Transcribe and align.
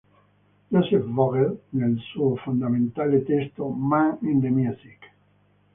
Joseph 0.71 1.03
Vogel, 1.05 1.61
nel 1.73 1.95
suo 1.99 2.35
fondamentale 2.37 3.21
testo 3.23 3.67
"Man 3.69 4.17
in 4.23 4.41
the 4.41 4.49
Music. 4.49 5.11